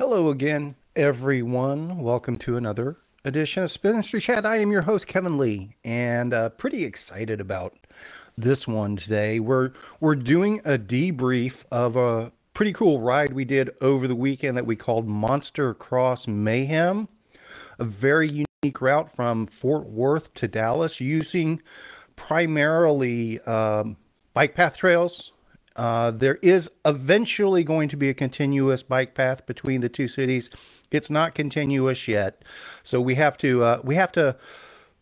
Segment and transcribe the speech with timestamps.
[0.00, 1.98] Hello again, everyone.
[1.98, 4.46] Welcome to another edition of Spinistry Chat.
[4.46, 7.76] I am your host, Kevin Lee, and uh, pretty excited about
[8.34, 9.40] this one today.
[9.40, 14.56] We're we're doing a debrief of a pretty cool ride we did over the weekend
[14.56, 17.08] that we called Monster Cross Mayhem,
[17.78, 21.60] a very unique route from Fort Worth to Dallas using
[22.16, 23.98] primarily um,
[24.32, 25.32] bike path trails
[25.76, 30.50] uh, there is eventually going to be a continuous bike path between the two cities.
[30.90, 32.42] It's not continuous yet,
[32.82, 34.36] so we have to uh, we have to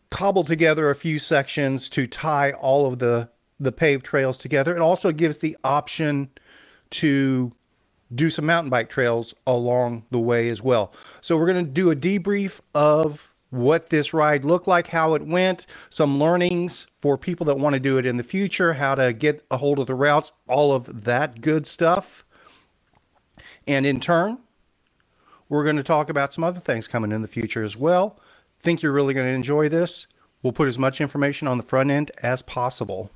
[0.09, 3.29] cobble together a few sections to tie all of the
[3.59, 4.75] the paved trails together.
[4.75, 6.29] It also gives the option
[6.91, 7.53] to
[8.13, 10.93] do some mountain bike trails along the way as well.
[11.21, 15.25] So we're going to do a debrief of what this ride looked like, how it
[15.25, 19.11] went, some learnings for people that want to do it in the future, how to
[19.13, 22.23] get a hold of the routes, all of that good stuff.
[23.65, 24.39] And in turn,
[25.47, 28.19] we're going to talk about some other things coming in the future as well.
[28.61, 30.05] Think you're really going to enjoy this.
[30.43, 33.09] We'll put as much information on the front end as possible.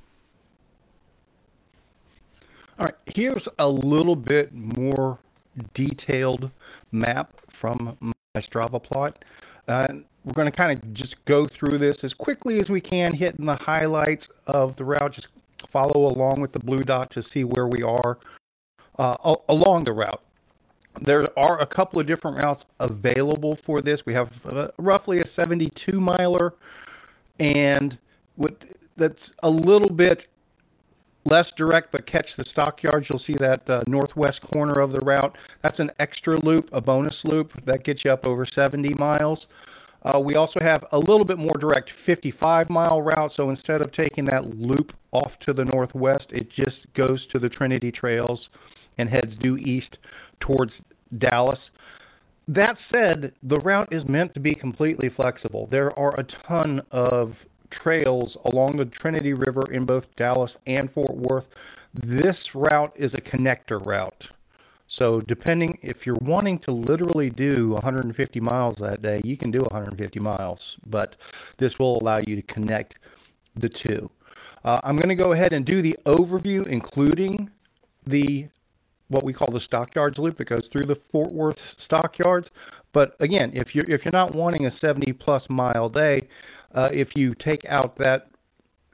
[2.78, 5.18] All right, here's a little bit more
[5.74, 6.50] detailed
[6.90, 9.24] map from my Strava plot.
[9.66, 9.86] Uh,
[10.24, 13.46] we're going to kind of just go through this as quickly as we can, hitting
[13.46, 15.12] the highlights of the route.
[15.12, 15.28] Just
[15.68, 18.18] follow along with the blue dot to see where we are
[18.98, 20.22] uh, along the route.
[21.00, 24.06] There are a couple of different routes available for this.
[24.06, 26.54] We have uh, roughly a 72 miler,
[27.38, 27.98] and
[28.96, 30.26] that's a little bit
[31.24, 33.08] less direct, but catch the stockyards.
[33.08, 35.36] You'll see that uh, northwest corner of the route.
[35.62, 39.46] That's an extra loop, a bonus loop that gets you up over 70 miles.
[40.02, 43.32] Uh, we also have a little bit more direct 55 mile route.
[43.32, 47.48] So instead of taking that loop off to the northwest, it just goes to the
[47.48, 48.50] Trinity Trails
[48.98, 49.98] and heads due east
[50.40, 50.84] towards
[51.16, 51.70] Dallas.
[52.46, 55.66] That said, the route is meant to be completely flexible.
[55.66, 61.16] There are a ton of trails along the Trinity River in both Dallas and Fort
[61.16, 61.48] Worth.
[61.92, 64.28] This route is a connector route.
[64.86, 69.58] So, depending if you're wanting to literally do 150 miles that day, you can do
[69.60, 71.16] 150 miles, but
[71.56, 72.96] this will allow you to connect
[73.56, 74.10] the two.
[74.64, 77.50] Uh, I'm going to go ahead and do the overview, including
[78.06, 78.48] the
[79.08, 82.50] what we call the stockyards loop that goes through the Fort Worth stockyards.
[82.92, 86.28] But again, if you're if you're not wanting a 70 plus mile day,
[86.74, 88.28] uh, if you take out that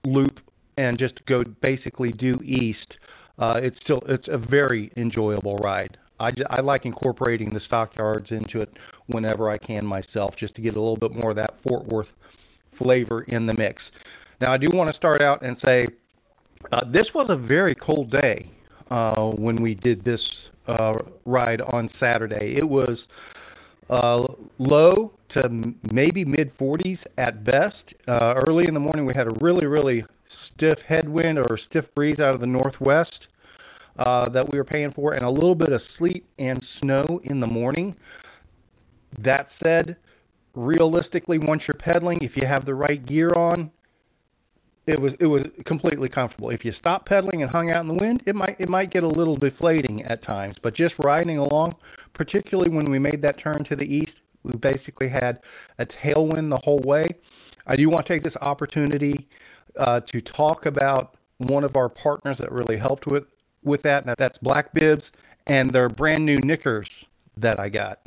[0.04, 0.40] loop
[0.76, 2.98] and just go basically due east,
[3.38, 5.98] uh, it's still it's a very enjoyable ride.
[6.18, 10.76] I, I like incorporating the stockyards into it whenever I can myself, just to get
[10.76, 12.12] a little bit more of that Fort Worth
[12.70, 13.90] flavor in the mix.
[14.40, 15.88] Now, I do want to start out and say
[16.72, 18.50] uh, this was a very cold day
[18.90, 22.56] uh, when we did this uh, ride on Saturday.
[22.56, 23.08] It was
[23.90, 24.26] uh,
[24.58, 27.92] low to maybe mid 40s at best.
[28.06, 32.20] Uh, early in the morning, we had a really, really stiff headwind or stiff breeze
[32.20, 33.26] out of the northwest
[33.98, 37.40] uh, that we were paying for, and a little bit of sleet and snow in
[37.40, 37.96] the morning.
[39.18, 39.96] That said,
[40.54, 43.72] realistically, once you're pedaling, if you have the right gear on,
[44.90, 46.50] it was it was completely comfortable.
[46.50, 49.02] If you stop pedaling and hung out in the wind, it might it might get
[49.02, 50.58] a little deflating at times.
[50.58, 51.76] But just riding along,
[52.12, 55.40] particularly when we made that turn to the east, we basically had
[55.78, 57.14] a tailwind the whole way.
[57.66, 59.28] I do want to take this opportunity
[59.76, 63.26] uh, to talk about one of our partners that really helped with
[63.62, 64.04] with that.
[64.04, 65.12] And that's Black Bibs
[65.46, 67.04] and their brand new knickers
[67.36, 68.00] that I got.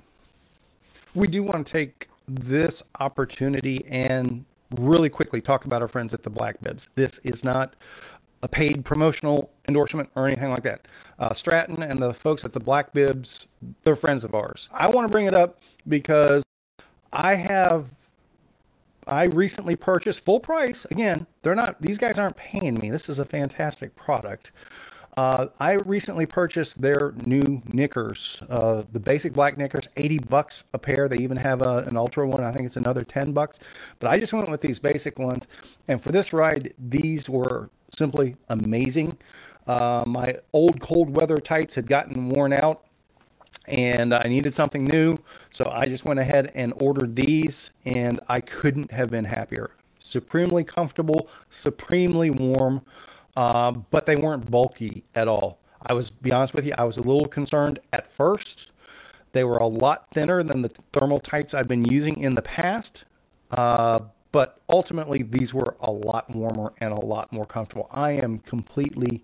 [1.16, 4.46] We do want to take this opportunity and
[4.80, 6.88] really quickly talk about our friends at the Black Bibs.
[6.96, 7.76] This is not
[8.42, 10.88] a paid promotional endorsement or anything like that.
[11.18, 13.48] Uh, Stratton and the folks at the Black Bibs,
[13.84, 14.70] they're friends of ours.
[14.74, 16.44] I want to bring it up because
[17.12, 17.92] I have
[19.08, 20.86] I recently purchased full price.
[20.90, 22.90] Again, they're not; these guys aren't paying me.
[22.90, 24.52] This is a fantastic product.
[25.16, 30.80] Uh, I recently purchased their new knickers, uh, the basic black knickers, 80 bucks a
[30.80, 31.07] pair.
[31.07, 32.44] They even have a, an ultra one.
[32.44, 33.60] I think it's another 10 bucks.
[34.00, 35.45] But I just went with these basic ones.
[35.88, 39.18] And for this ride, these were simply amazing.
[39.68, 42.83] Uh, my old cold weather tights had gotten worn out
[43.68, 45.19] and I needed something new.
[45.51, 49.71] So I just went ahead and ordered these, and I couldn't have been happier.
[50.00, 52.81] Supremely comfortable, supremely warm,
[53.35, 55.59] uh, but they weren't bulky at all.
[55.85, 58.71] I was, be honest with you, I was a little concerned at first.
[59.33, 63.03] They were a lot thinner than the thermal tights I've been using in the past,
[63.51, 64.00] uh,
[64.31, 67.89] but ultimately these were a lot warmer and a lot more comfortable.
[67.91, 69.24] I am completely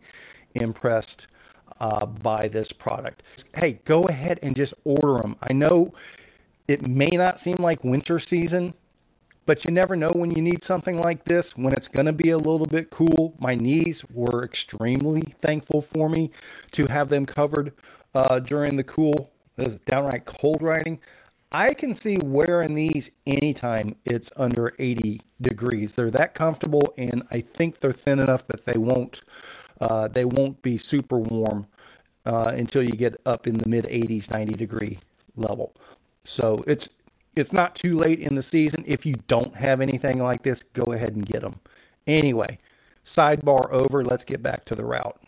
[0.53, 1.27] impressed
[1.79, 3.23] uh, buy this product.
[3.55, 5.35] Hey, go ahead and just order them.
[5.41, 5.93] I know
[6.67, 8.73] it may not seem like winter season,
[9.49, 12.29] but you never know when you need something like this when it's going to be
[12.29, 13.33] a little bit cool.
[13.39, 16.29] My knees were extremely thankful for me
[16.73, 17.73] to have them covered
[18.13, 19.31] uh, during the cool,
[19.87, 20.99] downright cold riding.
[21.51, 25.95] I can see wearing these anytime it's under 80 degrees.
[25.95, 29.23] They're that comfortable, and I think they're thin enough that they won't
[29.81, 31.65] uh, they won't be super warm
[32.23, 34.99] uh, until you get up in the mid 80s, 90 degree
[35.35, 35.73] level.
[36.23, 36.89] So it's
[37.39, 38.83] it's not too late in the season.
[38.85, 41.59] If you don't have anything like this, go ahead and get them.
[42.05, 42.59] Anyway,
[43.05, 44.03] sidebar over.
[44.03, 45.19] Let's get back to the route.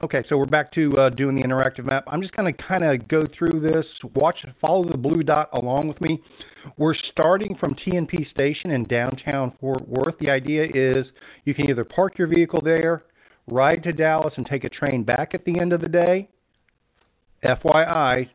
[0.00, 2.04] Okay, so we're back to uh, doing the interactive map.
[2.06, 5.88] I'm just going to kind of go through this, watch, follow the blue dot along
[5.88, 6.20] with me.
[6.76, 10.18] We're starting from T&P Station in downtown Fort Worth.
[10.18, 11.12] The idea is
[11.44, 13.06] you can either park your vehicle there,
[13.48, 16.28] ride to Dallas, and take a train back at the end of the day.
[17.42, 18.28] FYI,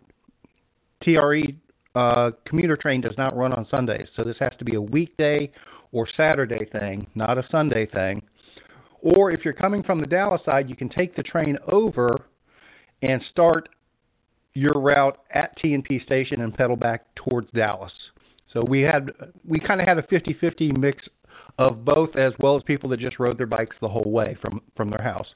[0.99, 1.55] TRE
[1.95, 5.51] uh, commuter train does not run on Sundays, so this has to be a weekday
[5.91, 8.23] or Saturday thing, not a Sunday thing.
[8.99, 12.15] Or if you're coming from the Dallas side, you can take the train over
[13.01, 13.69] and start
[14.53, 18.11] your route at T&P station and pedal back towards Dallas.
[18.45, 19.11] So we had
[19.43, 21.09] we kind of had a 50-50 mix
[21.57, 24.61] of both as well as people that just rode their bikes the whole way from
[24.75, 25.35] from their house.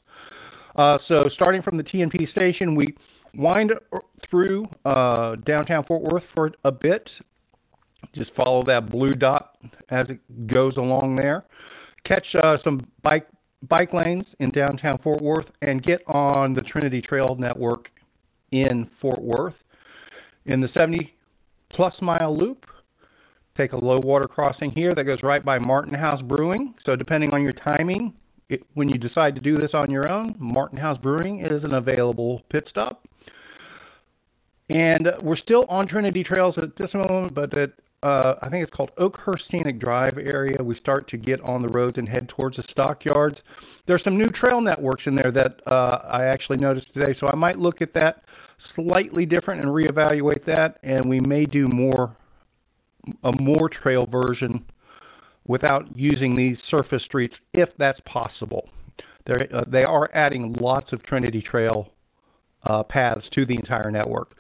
[0.75, 2.95] Uh, so starting from the T&P station, we
[3.37, 3.73] wind
[4.21, 7.21] through uh, downtown Fort Worth for a bit.
[8.13, 9.57] Just follow that blue dot
[9.89, 11.45] as it goes along there.
[12.03, 13.27] Catch uh, some bike
[13.61, 17.91] bike lanes in downtown Fort Worth and get on the Trinity Trail network
[18.51, 19.63] in Fort Worth.
[20.45, 21.15] In the 70
[21.69, 22.65] plus mile loop,
[23.55, 26.75] take a low water crossing here that goes right by Martin House Brewing.
[26.79, 28.13] So, depending on your timing,
[28.47, 31.73] it, when you decide to do this on your own, Martin House Brewing is an
[31.73, 33.07] available pit stop.
[34.69, 37.73] And we're still on Trinity Trails at this moment, but at
[38.03, 40.63] uh, I think it's called Oakhurst Scenic Drive area.
[40.63, 43.41] We start to get on the roads and head towards the stockyards.
[43.87, 47.35] There's some new trail networks in there that uh, I actually noticed today, so I
[47.35, 48.23] might look at that
[48.57, 52.15] slightly different and reevaluate that, and we may do more
[53.23, 54.65] a more trail version
[55.45, 58.69] without using these surface streets if that's possible.
[59.29, 61.93] Uh, they are adding lots of Trinity Trail
[62.67, 64.35] uh, paths to the entire network.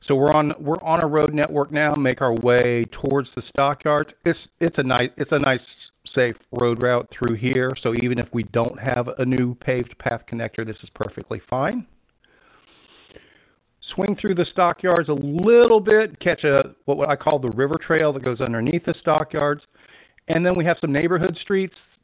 [0.00, 1.94] So we're on we're on a road network now.
[1.94, 4.14] Make our way towards the stockyards.
[4.24, 7.74] It's it's a nice it's a nice safe road route through here.
[7.76, 11.86] So even if we don't have a new paved path connector, this is perfectly fine.
[13.80, 18.12] Swing through the stockyards a little bit, catch a what I call the river trail
[18.12, 19.66] that goes underneath the stockyards,
[20.28, 21.98] and then we have some neighborhood streets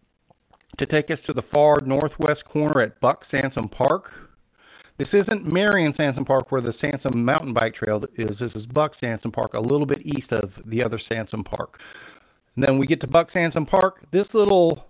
[0.77, 4.32] to take us to the far northwest corner at Buck Sansom Park.
[4.99, 8.41] This isn't Marion Sansom Park where the Sansom mountain bike trail is.
[8.41, 11.81] This is Buck Sansom Park, a little bit east of the other Sansom Park.
[12.55, 14.03] And then we get to Buck Sansom Park.
[14.11, 14.89] This little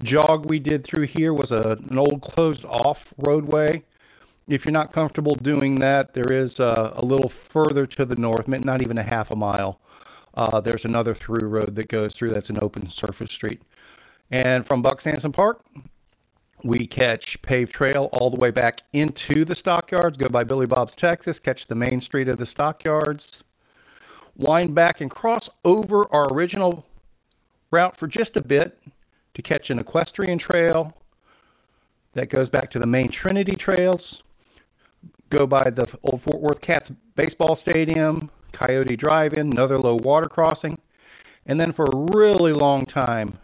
[0.00, 3.82] jog we did through here was a, an old closed off roadway.
[4.46, 8.46] If you're not comfortable doing that, there is a, a little further to the north,
[8.46, 9.80] not even a half a mile.
[10.32, 13.62] Uh, there's another through road that goes through that's an open surface street.
[14.30, 15.64] And from Buck Sansom Park,
[16.64, 20.94] we catch paved trail all the way back into the stockyards, go by Billy Bob's
[20.94, 23.42] Texas, catch the main street of the stockyards,
[24.36, 26.86] wind back and cross over our original
[27.70, 28.78] route for just a bit
[29.34, 30.96] to catch an equestrian trail
[32.14, 34.22] that goes back to the main Trinity trails,
[35.28, 40.28] go by the old Fort Worth Cats baseball stadium, Coyote Drive In, another low water
[40.28, 40.78] crossing,
[41.46, 43.38] and then for a really long time,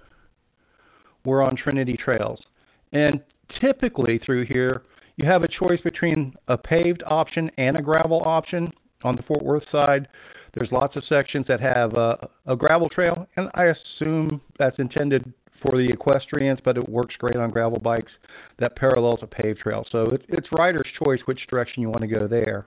[1.24, 2.46] we're on Trinity trails.
[2.92, 4.82] And typically through here,
[5.16, 9.42] you have a choice between a paved option and a gravel option on the Fort
[9.42, 10.08] Worth side.
[10.52, 15.32] There's lots of sections that have a, a gravel trail, and I assume that's intended
[15.50, 18.18] for the equestrians, but it works great on gravel bikes
[18.58, 19.84] that parallels a paved trail.
[19.84, 22.66] So it's, it's rider's choice which direction you want to go there.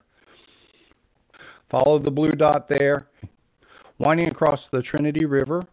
[1.68, 3.08] Follow the blue dot there,
[4.00, 5.66] winding across the Trinity River.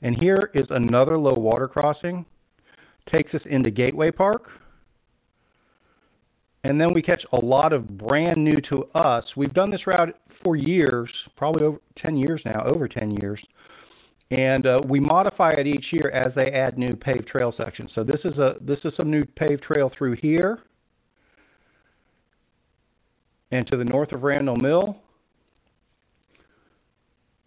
[0.00, 2.26] And here is another low water crossing
[3.10, 4.60] takes us into Gateway Park.
[6.62, 9.36] And then we catch a lot of brand new to us.
[9.36, 13.44] We've done this route for years, probably over 10 years now, over 10 years.
[14.30, 17.92] And uh, we modify it each year as they add new paved trail sections.
[17.92, 20.60] So this is a this is some new paved trail through here.
[23.50, 25.02] And to the north of Randall Mill.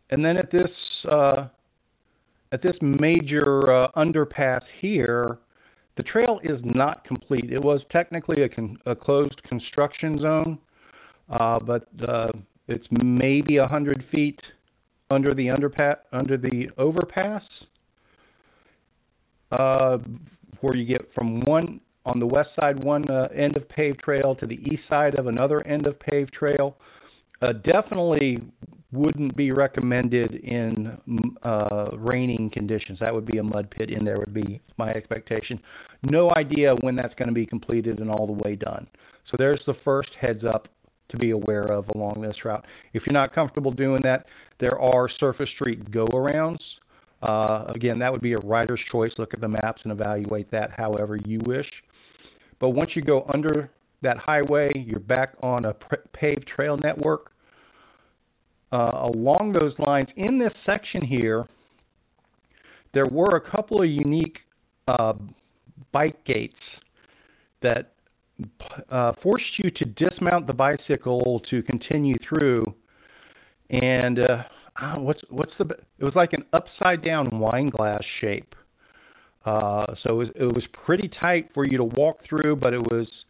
[0.10, 1.48] And then at this uh,
[2.52, 5.40] at this major uh, underpass here,
[5.96, 7.52] The trail is not complete.
[7.52, 10.60] It was technically a, con- a closed construction zone,
[11.30, 12.32] uh, but uh,
[12.68, 14.54] it's maybe 100 feet
[15.12, 17.68] under the underpass, under the overpass,
[19.52, 20.00] uh,
[20.62, 24.34] where you get from one on the west side, one uh, end of paved trail
[24.36, 26.76] to the east side of another end of paved trail.
[27.42, 28.40] Uh, definitely
[28.94, 30.98] wouldn't be recommended in
[31.42, 33.00] uh, raining conditions.
[33.00, 35.62] That would be a mud pit in there, would be my expectation.
[36.04, 38.88] No idea when that's going to be completed and all the way done.
[39.24, 40.70] So there's the first heads up
[41.10, 42.66] to be aware of along this route.
[42.94, 44.28] If you're not comfortable doing that,
[44.60, 46.80] there are surface street go arounds.
[47.22, 49.18] Uh, again, that would be a rider's choice.
[49.18, 51.84] Look at the maps and evaluate that however you wish.
[52.60, 53.72] But once you go under
[54.02, 57.33] that highway, you're back on a paved trail network.
[58.74, 61.46] Uh, along those lines, in this section here,
[62.94, 64.48] there were a couple of unique
[64.88, 65.14] uh,
[65.92, 66.82] bike gates
[67.60, 67.92] that
[68.90, 72.74] uh, forced you to dismount the bicycle to continue through.
[73.70, 74.46] And uh,
[74.96, 75.66] what's what's the?
[76.00, 78.56] It was like an upside down wine glass shape.
[79.46, 82.90] Uh, so it was, it was pretty tight for you to walk through, but it
[82.92, 83.26] was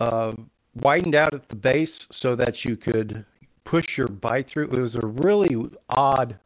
[0.00, 0.32] uh,
[0.74, 3.24] widened out at the base so that you could
[3.68, 4.64] push your bike through.
[4.64, 5.54] It was a really
[5.90, 6.38] odd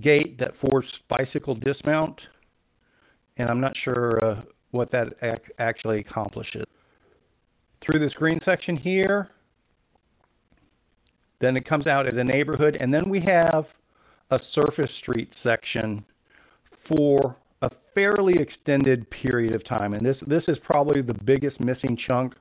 [0.00, 2.26] gate that forced bicycle dismount,
[3.36, 6.64] and I'm not sure uh, what that ac- actually accomplishes.
[7.80, 9.30] Through this green section here,
[11.38, 13.74] then it comes out at a neighborhood, and then we have
[14.28, 16.04] a surface street section
[16.64, 19.94] for a fairly extended period of time.
[19.94, 22.34] And this this is probably the biggest missing chunk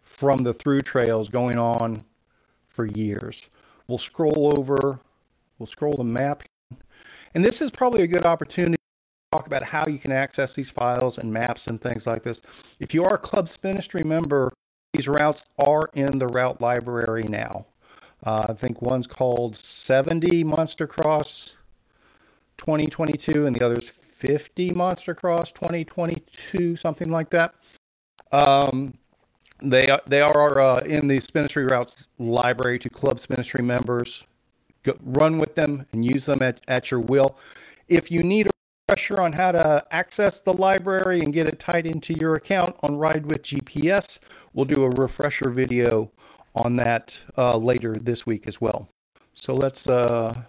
[0.00, 2.04] from the through trails going on
[2.72, 3.48] for years.
[3.86, 5.00] We'll scroll over,
[5.58, 6.44] we'll scroll the map.
[7.34, 10.70] And this is probably a good opportunity to talk about how you can access these
[10.70, 12.40] files and maps and things like this.
[12.78, 14.52] If you are a Club Spinistry member,
[14.92, 17.66] these routes are in the route library now.
[18.24, 21.54] Uh, I think one's called 70 Monster Cross
[22.58, 27.54] 2022 and the other's 50 Monster Cross 2022, something like that.
[28.30, 28.98] Um,
[29.62, 34.24] they are, they are uh, in the Spinistry Routes library to Club Spinistry members.
[34.82, 37.36] Go, run with them and use them at, at your will.
[37.88, 38.50] If you need a
[38.88, 42.96] refresher on how to access the library and get it tied into your account on
[42.96, 44.18] Ride with GPS,
[44.52, 46.10] we'll do a refresher video
[46.54, 48.88] on that uh, later this week as well.
[49.34, 50.42] So let's uh,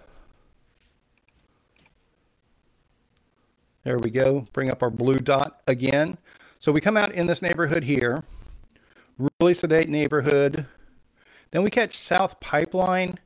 [3.84, 4.48] There we go.
[4.54, 6.18] Bring up our blue dot again.
[6.58, 8.24] So we come out in this neighborhood here,
[9.18, 10.66] really sedate neighborhood.
[11.52, 13.20] Then we catch South Pipeline,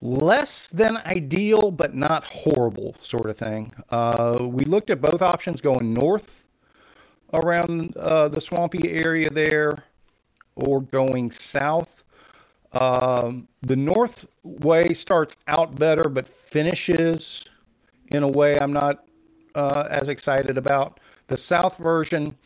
[0.00, 3.72] less than ideal, but not horrible sort of thing.
[3.90, 6.46] Uh, we looked at both options going north
[7.32, 9.84] around uh, the swampy area there
[10.54, 12.02] or going south.
[12.72, 17.44] Um, the north way starts out better, but finishes
[18.08, 19.04] in a way I'm not
[19.54, 21.00] uh, as excited about.
[21.28, 22.36] The South version,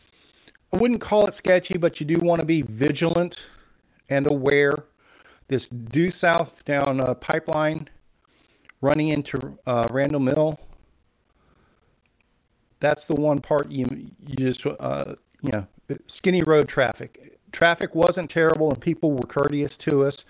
[0.73, 3.45] I wouldn't call it sketchy, but you do want to be vigilant
[4.09, 4.85] and aware.
[5.47, 7.89] This due south down a pipeline
[8.79, 10.59] running into uh, Randall Mill.
[12.79, 13.85] That's the one part you
[14.25, 15.67] you just uh, you know
[16.07, 17.37] skinny road traffic.
[17.51, 20.25] Traffic wasn't terrible and people were courteous to us.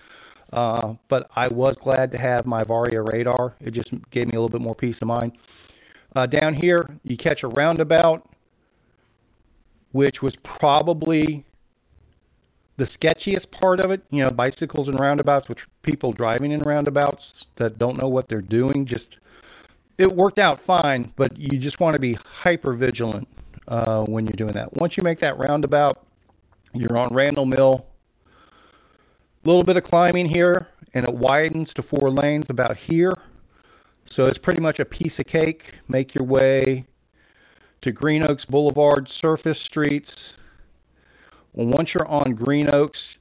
[0.52, 3.54] Uh, but I was glad to have my Varia radar.
[3.60, 5.32] It just gave me a little bit more peace of mind.
[6.14, 8.28] Uh, down here, you catch a roundabout,
[9.92, 11.44] which was probably
[12.76, 14.02] the sketchiest part of it.
[14.10, 18.40] You know, bicycles and roundabouts, which people driving in roundabouts that don't know what they're
[18.40, 18.86] doing.
[18.86, 19.18] Just
[19.98, 23.28] it worked out fine, but you just want to be hyper vigilant
[23.68, 24.74] uh, when you're doing that.
[24.76, 26.04] Once you make that roundabout,
[26.74, 27.86] you're on Randall Mill.
[29.44, 33.14] A little bit of climbing here, and it widens to four lanes about here.
[34.08, 35.78] So it's pretty much a piece of cake.
[35.88, 36.86] Make your way
[37.82, 40.34] to Green Oaks Boulevard surface streets.
[41.52, 43.18] Once you're on Green Oaks,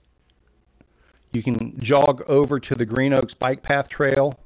[1.33, 4.39] you can jog over to the Green Oaks bike path trail.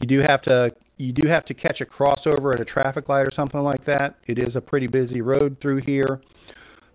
[0.00, 3.26] You do have to you do have to catch a crossover at a traffic light
[3.26, 4.16] or something like that.
[4.26, 6.20] It is a pretty busy road through here,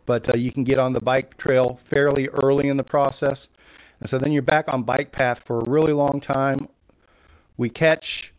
[0.05, 3.47] but uh, you can get on the bike trail fairly early in the process.
[3.99, 6.67] And so then you're back on bike path for a really long time.
[7.55, 8.32] We catch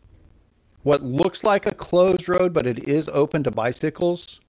[0.84, 4.40] what looks like a closed road, but it is open to bicycles.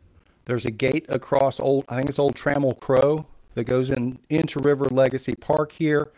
[0.45, 3.25] There's a gate across old, I think it's Old Trammell Crow
[3.55, 6.11] that goes in into River Legacy Park here,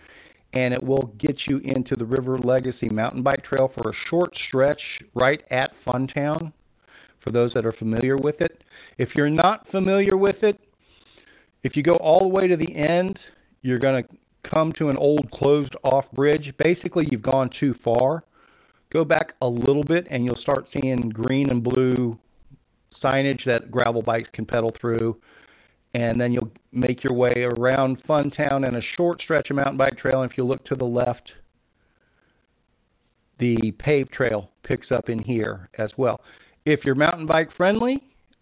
[0.52, 4.36] and it will get you into the River Legacy mountain bike trail for a short
[4.36, 6.52] stretch right at Funtown.
[7.20, 8.64] for those that are familiar with it.
[8.98, 10.60] If you're not familiar with it,
[11.64, 13.20] if you go all the way to the end,
[13.62, 14.10] you're going to
[14.44, 16.56] come to an old closed off bridge.
[16.58, 18.24] Basically, you've gone too far.
[18.98, 22.18] Go back a little bit and you'll start seeing green and blue
[22.90, 25.22] signage that gravel bikes can pedal through.
[25.94, 29.98] And then you'll make your way around Funtown and a short stretch of mountain bike
[29.98, 30.24] trail.
[30.24, 31.36] And if you look to the left,
[33.38, 36.20] the paved trail picks up in here as well.
[36.66, 38.02] If you're mountain bike friendly,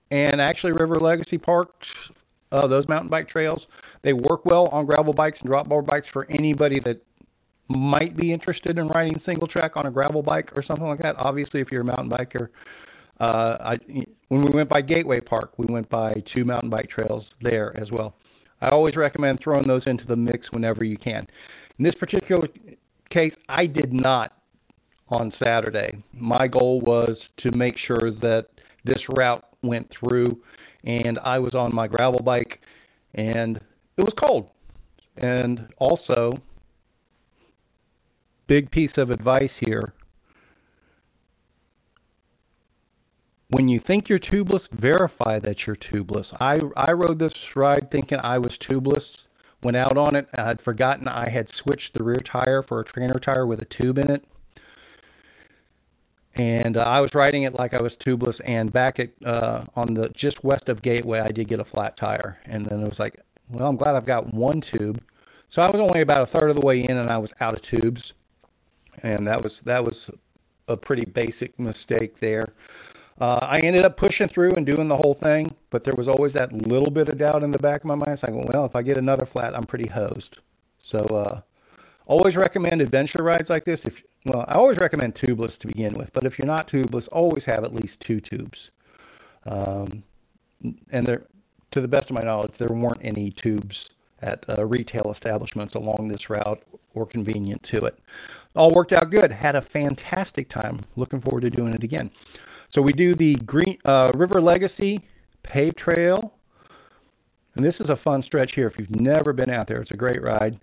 [0.10, 2.12] and actually River Legacy Parks,
[2.54, 3.68] uh, those mountain bike trails,
[4.04, 7.04] they work well on gravel bikes and drop bar bikes for anybody that
[7.68, 11.16] might be interested in riding single track on a gravel bike or something like that.
[11.18, 12.50] Obviously, if you're a mountain biker,
[13.20, 17.34] uh, I, when we went by Gateway Park, we went by two mountain bike trails
[17.42, 18.16] there as well.
[18.62, 21.28] I always recommend throwing those into the mix whenever you can.
[21.78, 22.48] In this particular
[23.10, 24.38] case, I did not
[25.10, 26.04] on Saturday.
[26.14, 28.50] My goal was to make sure that
[28.84, 30.42] this route went through,
[30.84, 32.62] and I was on my gravel bike,
[33.14, 33.60] and
[33.98, 34.52] it was cold.
[35.18, 36.42] And also,
[38.48, 39.94] big piece of advice here
[43.50, 46.34] when you think you're tubeless, verify that you're tubeless.
[46.40, 49.28] I, I rode this ride thinking I was tubeless.
[49.62, 50.28] Went out on it.
[50.36, 53.66] I had forgotten I had switched the rear tire for a trainer tire with a
[53.66, 54.26] tube in it
[56.36, 58.42] and uh, I was riding it like I was tubeless.
[58.44, 61.96] And back at uh, on the just west of Gateway, I did get a flat
[61.96, 65.02] tire, and then it was like, well, I'm glad I've got one tube.
[65.48, 67.54] So I was only about a third of the way in, and I was out
[67.54, 68.14] of tubes,
[69.06, 70.10] and that was that was
[70.68, 72.54] a pretty basic mistake there.
[73.22, 76.34] Uh, I ended up pushing through and doing the whole thing, but there was always
[76.34, 78.12] that little bit of doubt in the back of my mind.
[78.12, 80.40] It's like, well, if I get another flat, I'm pretty hosed.
[80.78, 81.42] So uh,
[82.08, 83.86] always recommend adventure rides like this.
[83.86, 87.46] If well, I always recommend tubeless to begin with, but if you're not tubeless, always
[87.46, 88.72] have at least two tubes.
[89.46, 90.04] Um,
[90.90, 91.28] and there,
[91.70, 93.92] to the best of my knowledge, there weren't any tubes
[94.22, 96.62] at uh, retail establishments along this route
[96.94, 98.00] or convenient to it.
[98.56, 99.32] All worked out good.
[99.32, 100.82] Had a fantastic time.
[100.96, 102.12] Looking forward to doing it again.
[102.70, 105.02] So we do the Green uh, River Legacy
[105.44, 106.34] paved Trail,
[107.54, 108.68] and this is a fun stretch here.
[108.68, 110.60] If you've never been out there, it's a great ride.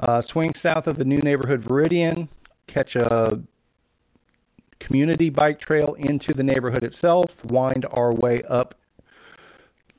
[0.00, 2.28] Uh, swing south of the new neighborhood Viridian,
[2.66, 3.42] catch a
[4.78, 8.74] community bike trail into the neighborhood itself, wind our way up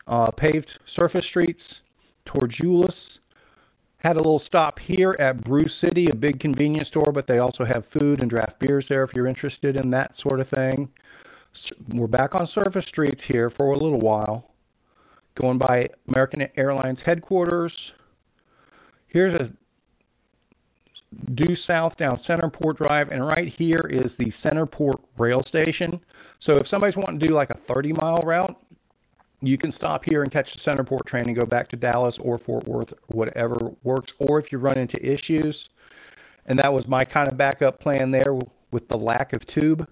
[0.08, 1.82] uh, paved surface streets
[2.34, 3.20] Euless.
[3.98, 7.65] Had a little stop here at Brew City, a big convenience store, but they also
[7.65, 10.89] have food and draft beers there if you're interested in that sort of thing.
[11.89, 14.52] We're back on surface streets here for a little while,
[15.36, 17.92] going by American Airlines headquarters.
[19.08, 19.52] Here's a
[21.34, 26.02] due south down CentrePort Drive, and right here is the CentrePort rail station.
[26.38, 28.56] So if somebody's wanting to do like a 30 mile route,
[29.41, 32.38] you can stop here and catch the CentrePort train and go back to Dallas or
[32.38, 34.13] Fort Worth, whatever works.
[34.19, 35.69] Or if you run into issues,
[36.45, 38.34] and that was my kind of backup plan there
[38.71, 39.88] with the lack of tube.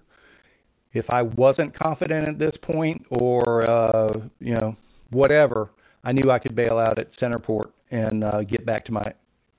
[0.92, 4.76] If I wasn't confident at this point, or uh, you know
[5.10, 5.70] whatever,
[6.04, 9.14] I knew I could bail out at CentrePort and uh, get back to my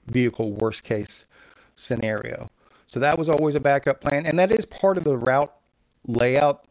[0.08, 1.26] vehicle worst case
[1.76, 2.50] scenario.
[2.88, 4.26] So that was always a backup plan.
[4.26, 5.54] And that is part of the route
[6.08, 6.66] layout.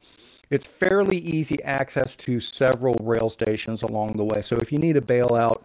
[0.51, 4.43] It's fairly easy access to several rail stations along the way.
[4.43, 5.63] So if you need a bailout,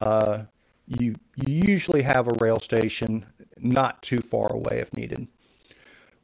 [0.00, 0.44] uh,
[0.86, 3.26] you, you usually have a rail station
[3.58, 5.28] not too far away if needed.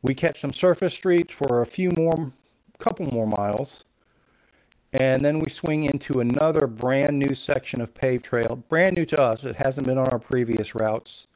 [0.03, 2.33] We catch some surface streets for a few more,
[2.79, 3.85] couple more miles.
[4.93, 9.21] And then we swing into another brand new section of paved trail, brand new to
[9.21, 9.45] us.
[9.45, 11.27] It hasn't been on our previous routes.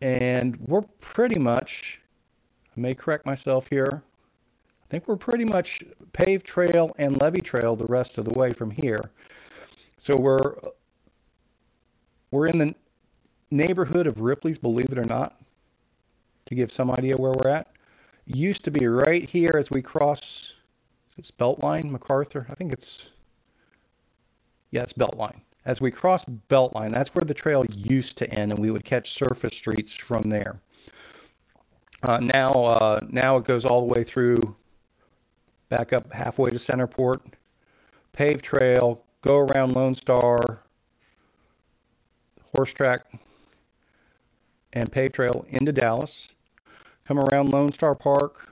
[0.00, 1.99] And we're pretty much,
[2.76, 4.02] I may correct myself here,
[4.82, 8.52] I think we're pretty much paved trail and levee trail the rest of the way
[8.52, 9.10] from here.
[9.98, 10.54] So we're
[12.30, 12.74] we're in the
[13.50, 15.40] neighborhood of Ripley's, believe it or not,
[16.46, 17.68] to give some idea where we're at.
[18.24, 20.54] used to be right here as we cross,
[21.08, 22.46] is it Beltline, MacArthur?
[22.48, 23.10] I think it's,
[24.70, 25.40] yeah, it's Beltline.
[25.64, 29.12] As we cross Beltline, that's where the trail used to end, and we would catch
[29.12, 30.60] surface streets from there.
[32.02, 34.56] Uh, now, uh, now it goes all the way through,
[35.68, 37.20] back up halfway to CentrePort,
[38.12, 40.60] paved trail, go around Lone Star,
[42.54, 43.04] horse track,
[44.72, 46.30] and paved trail into Dallas,
[47.04, 48.50] come around Lone Star Park,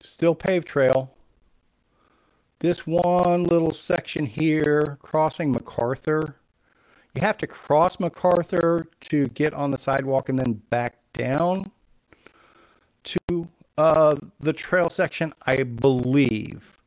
[0.00, 1.14] still paved trail,
[2.58, 6.34] this one little section here, crossing MacArthur,
[7.18, 11.72] you have to cross MacArthur to get on the sidewalk and then back down
[13.02, 16.78] to uh, the trail section, I believe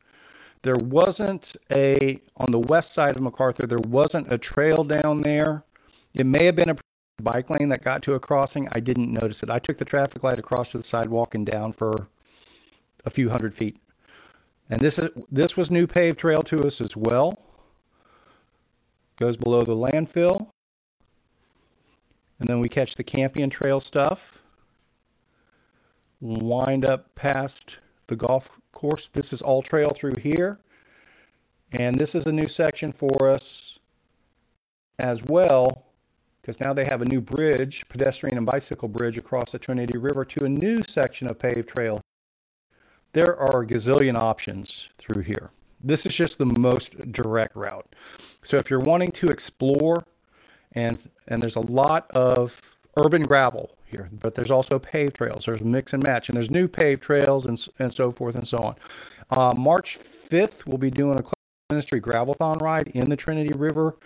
[0.62, 3.66] there wasn't a on the west side of MacArthur.
[3.66, 5.64] There wasn't a trail down there.
[6.14, 6.76] It may have been a
[7.22, 8.68] bike lane that got to a crossing.
[8.72, 9.50] I didn't notice it.
[9.50, 12.08] I took the traffic light across to the sidewalk and down for
[13.04, 13.76] a few hundred feet.
[14.70, 17.38] And this is this was new paved trail to us as well.
[19.22, 20.48] Goes below the landfill.
[22.40, 24.42] And then we catch the Campion Trail stuff.
[26.20, 27.76] Wind up past
[28.08, 29.08] the golf course.
[29.12, 30.58] This is all trail through here.
[31.70, 33.78] And this is a new section for us
[34.98, 35.84] as well
[36.40, 40.24] because now they have a new bridge, pedestrian and bicycle bridge across the Trinity River
[40.24, 42.00] to a new section of paved trail.
[43.12, 45.50] There are a gazillion options through here.
[45.80, 47.94] This is just the most direct route.
[48.42, 50.04] So if you're wanting to explore,
[50.72, 55.44] and and there's a lot of urban gravel here, but there's also paved trails.
[55.46, 58.58] There's mix and match, and there's new paved trails and and so forth and so
[58.58, 58.76] on.
[59.30, 61.22] Uh, March 5th, we'll be doing a
[61.70, 63.96] Spinistry gravelthon ride in the Trinity River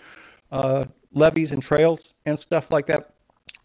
[0.52, 3.12] uh, levees and trails and stuff like that.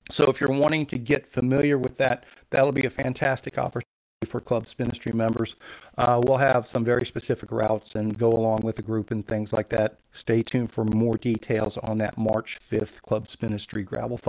[0.10, 3.86] So if you're wanting to get familiar with that, that'll be a fantastic opportunity
[4.26, 5.56] for Club Spinistry members.
[5.98, 9.52] Uh, we'll have some very specific routes and go along with the group and things
[9.52, 9.98] like that.
[10.12, 14.20] Stay tuned for more details on that March 5th Club Spinistry gravel.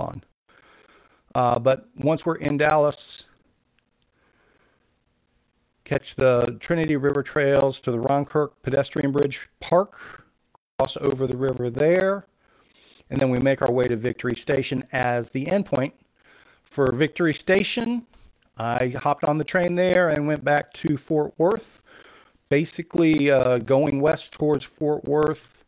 [1.35, 3.25] Uh, but once we're in Dallas,
[5.83, 10.25] catch the Trinity River trails to the Ron Kirk Pedestrian Bridge Park,
[10.79, 12.25] cross over the river there,
[13.11, 15.91] and then we make our way to Victory Station as the endpoint.
[16.63, 18.07] For Victory Station,
[18.57, 21.81] I hopped on the train there and went back to Fort Worth,
[22.49, 25.63] basically uh, going west towards Fort Worth.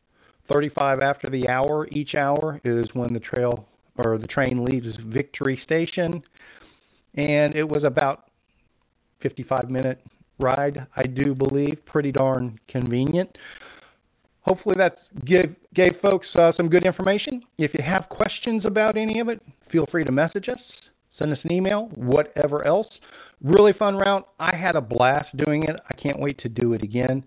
[0.47, 3.67] 35 after the hour, each hour is when the trail
[3.97, 6.23] or the train leaves Victory Station.
[7.15, 8.29] And it was about
[9.19, 10.05] 55 minute
[10.37, 13.37] ride, I do believe, pretty darn convenient
[14.45, 17.43] hopefully that's give gave folks uh, some good information.
[17.57, 21.45] If you have questions about any of it, feel free to message us, send us
[21.45, 22.99] an email, whatever else.
[23.41, 24.27] Really fun route.
[24.37, 25.79] I had a blast doing it.
[25.89, 27.23] I can't wait to do it again.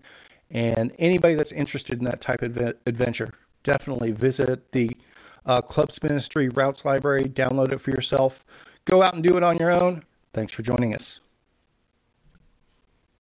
[0.51, 4.95] And anybody that's interested in that type of adventure, definitely visit the
[5.43, 8.45] uh, Club Spinistry Routes Library, download it for yourself.
[8.85, 10.03] Go out and do it on your own.
[10.35, 11.19] Thanks for joining us.